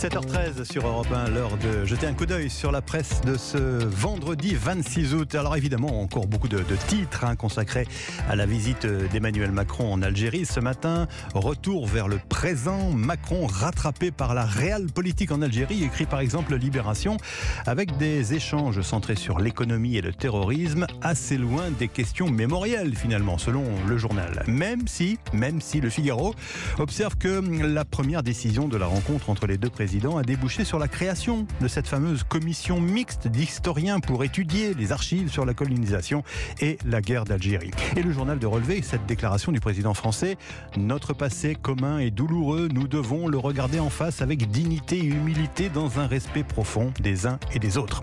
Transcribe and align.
7h13 0.00 0.64
sur 0.64 0.86
Europe 0.86 1.12
1, 1.14 1.28
l'heure 1.28 1.58
de 1.58 1.84
jeter 1.84 2.06
un 2.06 2.14
coup 2.14 2.24
d'œil 2.24 2.48
sur 2.48 2.72
la 2.72 2.80
presse 2.80 3.20
de 3.20 3.36
ce 3.36 3.58
vendredi 3.58 4.54
26 4.54 5.12
août. 5.12 5.34
Alors 5.34 5.58
évidemment, 5.58 6.00
encore 6.00 6.26
beaucoup 6.26 6.48
de, 6.48 6.62
titres 6.88 7.26
hein, 7.26 7.36
consacrés 7.36 7.86
à 8.26 8.34
la 8.34 8.46
visite 8.46 8.86
d'Emmanuel 8.86 9.52
Macron 9.52 9.92
en 9.92 10.00
Algérie 10.00 10.46
ce 10.46 10.58
matin. 10.58 11.06
Retour 11.34 11.86
vers 11.86 12.08
le 12.08 12.18
présent, 12.30 12.92
Macron 12.92 13.46
rattrapé 13.46 14.10
par 14.10 14.32
la 14.32 14.46
réelle 14.46 14.86
politique 14.86 15.32
en 15.32 15.42
Algérie, 15.42 15.84
écrit 15.84 16.06
par 16.06 16.20
exemple 16.20 16.56
Libération, 16.56 17.18
avec 17.66 17.98
des 17.98 18.32
échanges 18.32 18.80
centrés 18.80 19.16
sur 19.16 19.38
l'économie 19.38 19.98
et 19.98 20.00
le 20.00 20.14
terrorisme, 20.14 20.86
assez 21.02 21.36
loin 21.36 21.64
des 21.78 21.88
questions 21.88 22.30
mémorielles 22.30 22.96
finalement, 22.96 23.36
selon 23.36 23.64
le 23.86 23.98
journal. 23.98 24.44
Même 24.46 24.88
si, 24.88 25.18
même 25.34 25.60
si 25.60 25.78
le 25.82 25.90
Figaro 25.90 26.34
observe 26.78 27.18
que 27.18 27.42
la 27.66 27.84
première 27.84 28.22
décision 28.22 28.66
de 28.66 28.78
la 28.78 28.86
rencontre 28.86 29.28
entre 29.28 29.46
les 29.46 29.58
deux 29.58 29.68
présidents 29.68 29.89
a 29.90 30.22
débouché 30.22 30.64
sur 30.64 30.78
la 30.78 30.86
création 30.86 31.46
de 31.60 31.66
cette 31.66 31.88
fameuse 31.88 32.22
commission 32.22 32.80
mixte 32.80 33.26
d'historiens 33.26 33.98
pour 33.98 34.22
étudier 34.22 34.72
les 34.72 34.92
archives 34.92 35.30
sur 35.30 35.44
la 35.44 35.52
colonisation 35.52 36.22
et 36.60 36.78
la 36.86 37.00
guerre 37.00 37.24
d'Algérie. 37.24 37.72
Et 37.96 38.02
le 38.02 38.12
journal 38.12 38.38
de 38.38 38.46
relever 38.46 38.82
cette 38.82 39.04
déclaration 39.06 39.50
du 39.50 39.58
président 39.58 39.92
français 39.92 40.36
Notre 40.76 41.12
passé 41.12 41.56
commun 41.60 41.98
et 41.98 42.12
douloureux, 42.12 42.68
nous 42.72 42.86
devons 42.86 43.26
le 43.26 43.38
regarder 43.38 43.80
en 43.80 43.90
face 43.90 44.22
avec 44.22 44.48
dignité 44.50 44.98
et 44.98 45.06
humilité 45.06 45.68
dans 45.68 45.98
un 45.98 46.06
respect 46.06 46.44
profond 46.44 46.92
des 47.00 47.26
uns 47.26 47.40
et 47.52 47.58
des 47.58 47.76
autres. 47.76 48.02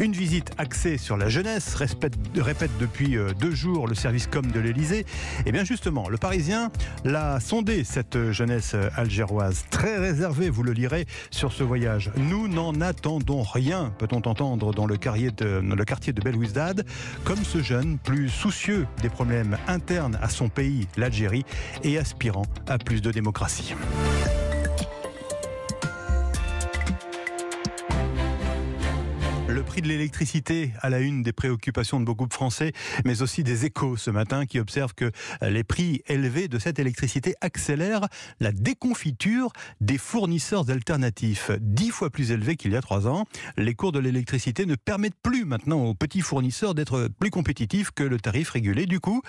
Une 0.00 0.12
visite 0.12 0.52
axée 0.58 0.96
sur 0.96 1.16
la 1.16 1.28
jeunesse, 1.28 1.74
répète, 1.74 2.70
depuis 2.78 3.16
euh, 3.16 3.32
deux 3.40 3.50
jours 3.50 3.88
le 3.88 3.96
service 3.96 4.28
com 4.28 4.46
de 4.46 4.60
l'Elysée. 4.60 5.00
Et 5.00 5.04
eh 5.46 5.52
bien 5.52 5.64
justement, 5.64 6.08
le 6.08 6.16
Parisien 6.16 6.70
l'a 7.04 7.40
sondé, 7.40 7.82
cette 7.82 8.30
jeunesse 8.30 8.76
algéroise, 8.96 9.64
très 9.70 9.98
réservée, 9.98 10.50
vous 10.50 10.62
le 10.62 10.72
lirez, 10.72 11.06
sur 11.30 11.52
ce 11.52 11.64
voyage. 11.64 12.12
Nous 12.16 12.46
n'en 12.46 12.80
attendons 12.80 13.42
rien, 13.42 13.92
peut-on 13.98 14.22
entendre 14.28 14.72
dans 14.72 14.86
le 14.86 14.96
quartier 14.96 15.32
de, 15.32 15.60
le 15.60 15.84
comme 17.24 17.44
ce 17.44 17.62
jeune 17.62 17.98
plus 17.98 18.28
soucieux 18.28 18.86
des 19.02 19.08
problèmes 19.08 19.58
internes 19.66 20.18
à 20.22 20.28
son 20.28 20.48
pays, 20.48 20.86
l'Algérie, 20.96 21.44
et 21.82 21.98
aspirant 21.98 22.46
à 22.68 22.78
plus 22.78 23.02
de 23.02 23.10
démocratie. 23.10 23.74
De 29.80 29.88
l'électricité 29.88 30.72
à 30.80 30.90
la 30.90 31.00
une 31.00 31.22
des 31.22 31.32
préoccupations 31.32 32.00
de 32.00 32.04
beaucoup 32.04 32.26
de 32.26 32.34
Français, 32.34 32.72
mais 33.04 33.22
aussi 33.22 33.42
des 33.42 33.64
échos 33.64 33.96
ce 33.96 34.10
matin 34.10 34.46
qui 34.46 34.58
observent 34.58 34.94
que 34.94 35.10
les 35.42 35.64
prix 35.64 36.02
élevés 36.06 36.48
de 36.48 36.58
cette 36.58 36.78
électricité 36.78 37.34
accélèrent 37.40 38.08
la 38.40 38.52
déconfiture 38.52 39.52
des 39.80 39.98
fournisseurs 39.98 40.70
alternatifs. 40.70 41.50
Dix 41.60 41.90
fois 41.90 42.10
plus 42.10 42.30
élevés 42.30 42.56
qu'il 42.56 42.72
y 42.72 42.76
a 42.76 42.80
trois 42.80 43.06
ans, 43.06 43.26
les 43.56 43.74
cours 43.74 43.92
de 43.92 43.98
l'électricité 43.98 44.66
ne 44.66 44.74
permettent 44.74 45.20
plus 45.22 45.44
maintenant 45.44 45.84
aux 45.84 45.94
petits 45.94 46.20
fournisseurs 46.20 46.74
d'être 46.74 47.08
plus 47.18 47.30
compétitifs 47.30 47.90
que 47.90 48.02
le 48.02 48.18
tarif 48.18 48.50
régulé. 48.50 48.86
Du 48.86 49.00
coup, 49.00 49.22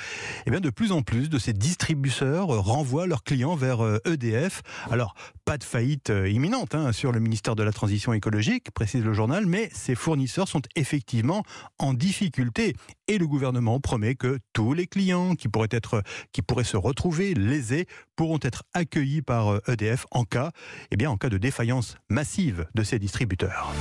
eh 0.45 0.51
bien 0.51 0.59
de 0.59 0.69
plus 0.69 0.91
en 0.91 1.01
plus 1.01 1.29
de 1.29 1.37
ces 1.37 1.53
distributeurs 1.53 2.47
renvoient 2.47 3.07
leurs 3.07 3.23
clients 3.23 3.55
vers 3.55 3.81
EDF. 4.05 4.61
Euh, 4.65 4.89
e 4.89 4.93
Alors, 4.93 5.15
pas 5.45 5.57
de 5.57 5.63
faillite 5.63 6.09
euh, 6.09 6.29
imminente 6.29 6.75
hein, 6.75 6.91
sur 6.91 7.11
le 7.11 7.19
ministère 7.19 7.55
de 7.55 7.63
la 7.63 7.71
Transition 7.71 8.13
écologique, 8.13 8.71
précise 8.71 9.03
le 9.03 9.13
journal, 9.13 9.45
mais 9.45 9.69
ces 9.73 9.95
fournisseurs 9.95 10.38
sont 10.47 10.61
effectivement 10.75 11.43
en 11.77 11.93
difficulté. 11.93 12.75
Et 13.07 13.17
le 13.17 13.27
gouvernement 13.27 13.79
promet 13.79 14.15
que 14.15 14.39
tous 14.53 14.73
les 14.73 14.87
clients 14.87 15.35
qui 15.35 15.47
pourraient, 15.47 15.67
être, 15.71 16.03
qui 16.31 16.41
pourraient 16.41 16.63
se 16.63 16.77
retrouver 16.77 17.33
lésés 17.33 17.87
pourront 18.15 18.39
être 18.41 18.63
accueillis 18.73 19.21
par 19.21 19.59
EDF 19.67 20.05
euh, 20.05 20.05
e 20.05 20.19
en 20.19 20.23
cas, 20.25 20.51
eh 20.91 20.97
bien, 20.97 21.09
en 21.09 21.17
cas 21.17 21.29
de 21.29 21.37
défaillance 21.37 21.97
massive 22.09 22.67
de 22.75 22.83
ces 22.83 22.99
distributeurs. 22.99 23.73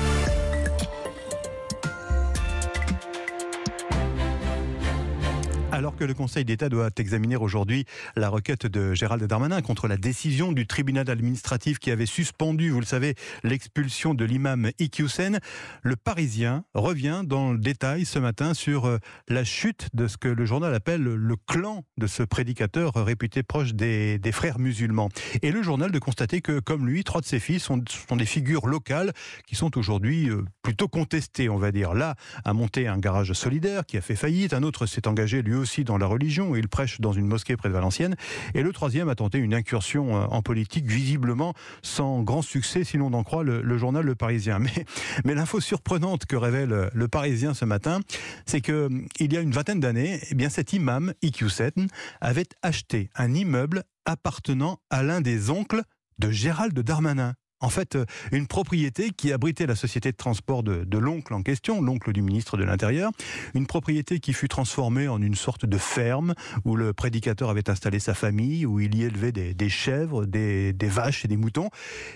Alors 5.71 5.95
que 5.95 6.05
le 6.05 6.15
Conseil 6.15 6.47
d'État 6.47 6.71
doit 6.71 6.89
examiner 6.97 7.37
aujourd'hui 7.37 7.85
la 8.17 8.31
requête 8.31 8.67
de 8.67 8.95
Gérald 8.95 9.23
Darmanin 9.25 9.61
contre 9.61 9.87
la 9.87 9.99
décision 9.99 10.53
du 10.53 10.67
tribunal 10.67 11.11
administratif 11.11 11.79
qui 11.79 11.91
avait 11.91 12.07
suspendu, 12.07 12.71
vous 12.71 12.81
le 12.81 12.87
savez, 12.87 13.15
l'expulsion 13.45 14.15
de 14.15 14.25
l'imam 14.25 14.71
Iqiyoussen, 14.79 15.39
le 15.83 15.97
Parisien 15.97 16.65
revient 16.73 17.21
dans 17.23 17.53
le 17.53 17.59
détail 17.59 18.07
ce 18.07 18.19
matin 18.19 18.55
sur 18.55 18.87
euh, 18.87 18.99
la 19.29 19.45
chute 19.45 19.89
de 19.93 20.09
ce 20.09 20.17
que 20.17 20.29
le 20.29 20.47
journal 20.47 20.75
appelle 20.75 21.03
le 21.03 21.37
clan 21.47 21.85
de 21.99 22.07
ce 22.07 22.23
prédicateur 22.23 22.95
réputé 22.95 23.43
proche 23.43 23.75
des, 23.75 24.19
frères 24.33 24.59
musulmans. 24.59 25.11
Et 25.43 25.53
le 25.53 25.63
journal 25.63 25.93
de 25.93 25.99
constater 25.99 26.41
que, 26.41 26.61
comme 26.61 26.87
lui, 26.87 27.05
trois 27.05 27.21
de 27.21 27.27
ses 27.27 27.41
fils 27.41 27.63
sont, 27.63 27.83
sont 27.89 28.17
des 28.17 28.27
figures 28.27 28.67
locales 28.67 29.13
qui 29.47 29.55
sont 29.55 29.77
aujourd'hui 29.77 30.31
euh, 30.31 30.45
plutôt 30.63 30.89
contestées, 30.89 31.51
on 31.51 31.59
va 31.59 31.73
dire. 31.73 31.93
Là, 31.93 32.15
a 32.45 32.55
monté 32.55 32.89
un 32.89 32.99
garage 32.99 33.33
solidaire 33.35 33.85
qui 33.85 33.99
a 33.99 34.01
fait 34.01 34.17
faillite, 34.17 34.55
un 34.55 34.63
autre 34.63 34.87
s'est 34.87 35.07
engagé 35.07 35.43
lui 35.43 35.59
aussi 35.59 35.68
aussi 35.69 35.85
dans 35.85 35.99
la 35.99 36.07
religion. 36.07 36.57
Il 36.57 36.67
prêche 36.67 36.99
dans 36.99 37.13
une 37.13 37.27
mosquée 37.27 37.55
près 37.59 37.69
de 37.69 37.75
Valenciennes. 37.75 38.17
Et 38.55 38.63
le 38.63 38.73
troisième 38.73 39.11
a 39.11 39.15
tenté 39.15 39.37
une 39.37 39.53
incursion 39.53 40.17
euh, 40.17 40.27
en 40.31 40.41
politique, 40.41 40.87
visiblement 40.87 41.53
sans 41.83 42.23
grand 42.23 42.41
succès, 42.41 42.85
si 42.85 42.97
l'on 42.97 43.13
en 43.13 43.23
croit 43.23 43.45
le, 43.45 43.79
journal 43.79 44.05
Le 44.05 44.15
Parisien. 44.15 44.59
Mais, 44.69 44.85
mais 45.25 45.35
l'info 45.35 45.61
surprenante 45.61 46.27
que 46.27 46.37
révèle 46.37 46.91
Le 46.93 47.09
Parisien 47.09 47.53
ce 47.53 47.65
matin, 47.65 48.01
c'est 48.47 48.61
que 48.61 48.89
il 49.21 49.33
y 49.33 49.37
a 49.37 49.41
une 49.41 49.51
vingtaine 49.51 49.81
d'années, 49.81 50.21
eh 50.31 50.35
bien 50.35 50.49
cet 50.49 50.73
imam, 50.73 51.13
Iqiyoussen, 51.23 51.89
avait 52.21 52.49
acheté 52.63 53.11
un 53.15 53.35
immeuble 53.35 53.85
appartenant 54.05 54.79
à 54.91 55.03
l'un 55.03 55.21
des 55.21 55.51
oncles 55.51 55.83
de 56.19 56.31
Gérald 56.31 56.79
Darmanin 56.79 57.35
en 57.61 57.69
fait 57.69 57.97
euh, 57.97 58.05
une 58.33 58.47
propriété 58.47 59.11
qui 59.11 59.33
abritait 59.33 59.67
la 59.67 59.75
société 59.75 60.13
de 60.13 60.17
transport 60.17 60.63
de, 60.63 60.99
l'oncle 60.99 61.33
en 61.35 61.43
question, 61.43 61.81
l'oncle 61.81 62.13
du 62.13 62.23
ministre 62.23 62.57
de 62.57 62.65
l'Intérieur, 62.65 63.13
une 63.55 63.67
propriété 63.67 64.21
qui 64.21 64.33
fut 64.33 64.49
transformée 64.49 65.09
en 65.09 65.21
une 65.23 65.35
sorte 65.35 65.67
de 65.67 65.79
ferme 65.79 66.35
où 66.65 66.77
le 66.77 66.93
prédicateur 66.93 67.51
avait 67.51 67.71
installé 67.71 67.99
sa 67.99 68.15
famille, 68.15 68.67
où 68.67 68.81
il 68.81 68.95
y 68.95 69.05
élevait 69.05 69.33
des, 69.33 69.69
chèvres, 69.69 70.27
des, 70.27 70.75
vaches 70.83 71.25
et 71.25 71.29
des 71.29 71.37
moutons. 71.37 71.69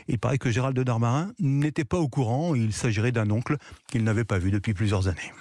Il 0.09 0.19
paraît 0.19 0.39
que 0.39 0.51
Gérald 0.51 0.77
de 0.77 0.83
Darmarin 0.83 1.33
n'était 1.39 1.85
pas 1.85 1.99
au 1.99 2.09
courant, 2.09 2.55
il 2.55 2.73
s'agirait 2.73 3.13
d'un 3.13 3.31
oncle 3.31 3.57
qu'il 3.89 4.05
n'avait 4.05 4.25
pas 4.25 4.39
vu 4.39 4.51
depuis 4.51 4.75
plusieurs 4.75 5.09
années. 5.09 5.33